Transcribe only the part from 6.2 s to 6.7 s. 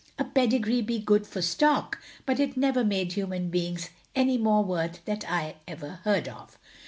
of.